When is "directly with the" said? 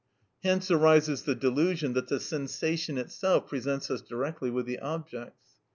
4.01-4.79